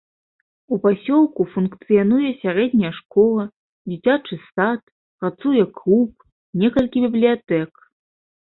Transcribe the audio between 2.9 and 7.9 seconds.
школа, дзіцячы сад, працуе клуб, некалькі бібліятэк.